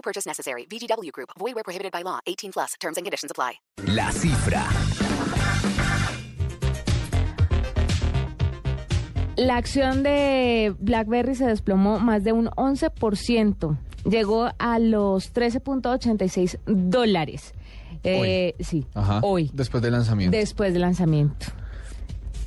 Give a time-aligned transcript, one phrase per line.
[0.00, 0.64] No purchase necessary.
[0.66, 1.28] VGW Group.
[1.38, 2.20] Void where prohibited by law.
[2.26, 2.74] 18 plus.
[2.80, 3.60] Terms and conditions apply.
[3.86, 4.64] La cifra.
[9.36, 13.78] La acción de BlackBerry se desplomó más de un 11%.
[14.04, 17.52] Llegó a los 13.86 dólares.
[18.02, 19.20] Eh, sí, Ajá.
[19.22, 20.34] hoy, Después del lanzamiento.
[20.36, 21.46] después del lanzamiento.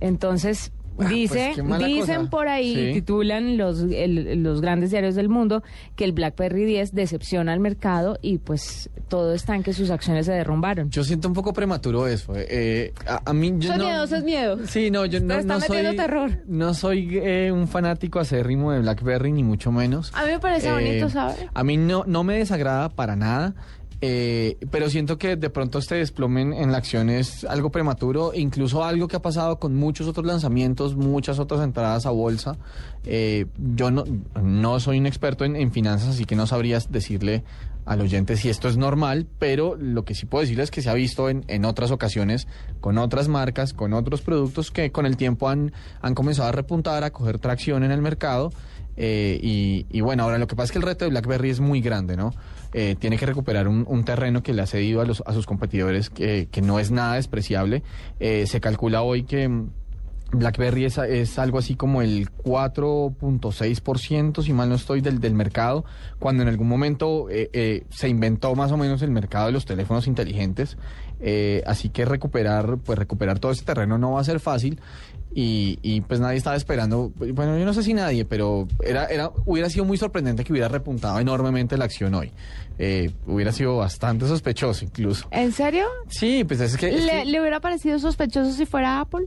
[0.00, 0.70] Entonces,
[1.06, 2.30] Ah, dice, pues, mala dicen cosa.
[2.30, 2.92] por ahí, Sí.
[2.94, 5.62] titulan los, el- los grandes diarios del mundo,
[5.96, 10.26] que el BlackBerry 10 decepciona al mercado y pues todo está en que sus acciones
[10.26, 10.90] se derrumbaron.
[10.90, 12.34] Yo siento un poco prematuro eso.
[12.36, 14.58] eh, eh, a, a mí yo es no, miedo, eso es miedo.
[14.66, 16.30] Sí, no, yo no, está no metiendo soy terror.
[16.46, 20.12] no soy eh, un fanático acérrimo de BlackBerry ni mucho menos.
[20.14, 21.34] A mí me parece Eh, bonito, ¿sabe?
[21.54, 23.54] A mí no no me desagrada para nada.
[24.00, 28.84] Eh, pero siento que de pronto este desplomen en la acción es algo prematuro, incluso
[28.84, 32.56] algo que ha pasado con muchos otros lanzamientos, muchas otras entradas a bolsa.
[33.04, 34.04] Eh, yo no,
[34.40, 37.42] no soy un experto en, finanzas, así que no sabrías decirle
[37.86, 40.90] al oyente si esto es normal, pero lo que sí puedo decirle es que se
[40.90, 42.46] ha visto en, en otras ocasiones
[42.80, 45.72] con otras marcas, con otros productos que con el tiempo han
[46.14, 48.52] comenzado a repuntar, a coger tracción en el mercado.
[48.98, 51.60] Eh, y, y bueno, ahora lo que pasa es que el reto de BlackBerry es
[51.60, 52.34] muy grande, ¿no?
[52.74, 55.46] Eh, tiene que recuperar un, un terreno que le ha cedido a, los, a sus
[55.46, 57.82] competidores que, que no es nada despreciable.
[58.20, 59.48] Eh, se calcula hoy que
[60.30, 65.84] BlackBerry es, es algo así como el 4.6%, si mal no estoy, del, del mercado,
[66.18, 69.64] cuando en algún momento eh, eh, se inventó más o menos el mercado de los
[69.64, 70.76] teléfonos inteligentes.
[71.20, 74.80] Eh, así que recuperar, pues recuperar todo ese terreno no va a ser fácil.
[75.34, 79.30] Y, y, pues nadie estaba esperando, bueno, yo no sé si nadie, pero era, era,
[79.44, 82.32] hubiera sido muy sorprendente que hubiera repuntado enormemente la acción hoy.
[82.78, 85.28] Eh, hubiera sido bastante sospechoso incluso.
[85.30, 85.84] ¿En serio?
[86.08, 86.88] Sí, pues es que...
[86.88, 89.26] es ¿Le, que- le hubiera parecido sospechoso si fuera Apple?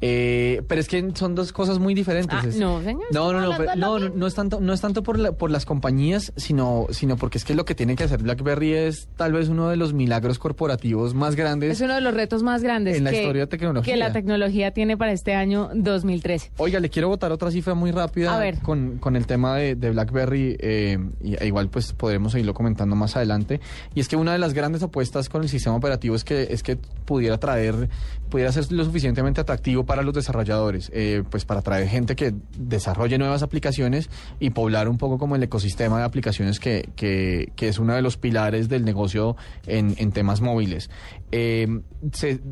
[0.00, 2.38] Eh, pero es que son dos cosas muy diferentes.
[2.40, 5.18] Ah, no, señor, No, no, no, pero- no, no, es tanto, no es tanto por,
[5.18, 8.74] la- por las compañías, sino, sino porque es que lo que tiene que hacer BlackBerry
[8.74, 11.72] es tal vez uno de los milagros corporativos más grandes.
[11.72, 13.92] Es uno de los retos más grandes En la historia de tecnología.
[13.92, 16.52] que la tecnología tiene para este año 2013.
[16.58, 18.58] Oiga, le quiero botar otra cifra muy rápida A ver.
[18.60, 22.94] Con, con el tema de, de BlackBerry, eh, y, e igual pues podremos seguirlo comentando
[22.94, 23.60] más adelante.
[23.94, 26.62] Y es que una de las grandes apuestas con el sistema operativo es que, es
[26.62, 27.88] que pudiera traer,
[28.30, 33.16] pudiera ser lo suficientemente atractivo para los desarrolladores, eh, pues para traer gente que desarrolle
[33.16, 37.94] nuevas aplicaciones y poblar un poco como el ecosistema de aplicaciones que, que, es uno
[37.94, 39.34] de los pilares del negocio
[39.66, 40.90] en, temas móviles.
[41.32, 41.80] Eh,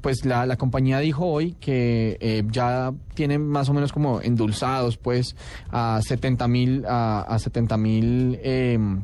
[0.00, 4.96] pues la, la compañía dijo hoy que eh, ya tienen más o menos como endulzados
[4.96, 5.36] pues
[5.70, 9.02] a 70 mil a, a 70 mil em,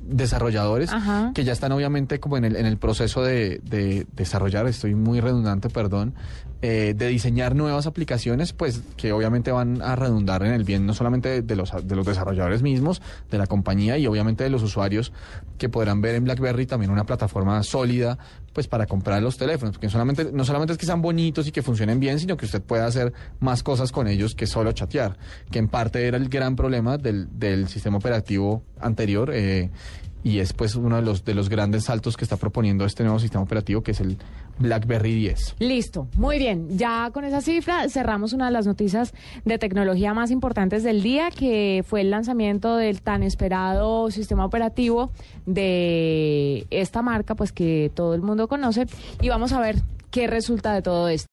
[0.00, 1.32] desarrolladores Ajá.
[1.34, 5.20] que ya están obviamente como en el, en el proceso de, de desarrollar, estoy muy
[5.20, 6.14] redundante, perdón,
[6.60, 10.94] eh, de diseñar nuevas aplicaciones, pues que obviamente van a redundar en el bien no
[10.94, 14.64] solamente de, de los, de los desarrolladores mismos, de la compañía y obviamente de los
[14.64, 15.12] usuarios
[15.56, 18.18] que podrán ver en BlackBerry también una plataforma sólida
[18.52, 21.62] pues para comprar los teléfonos, porque solamente, no solamente es que sean bonitos y que
[21.62, 25.16] funcionen bien, sino que usted pueda hacer más cosas con ellos que solo chatear,
[25.52, 29.30] que en parte era el gran problema del, del sistema operativo anterior.
[30.24, 33.18] Y es pues uno de los de los grandes saltos que está proponiendo este nuevo
[33.18, 34.18] sistema operativo que es el
[34.58, 35.56] BlackBerry 10.
[35.60, 36.76] Listo, muy bien.
[36.76, 39.14] Ya con esa cifra cerramos una de las noticias
[39.44, 45.10] de tecnología más importantes del día, que fue el lanzamiento del tan esperado sistema operativo
[45.46, 48.86] de esta marca, pues que todo el mundo conoce.
[49.22, 49.76] Y vamos a ver
[50.10, 51.26] qué resulta de todo esto.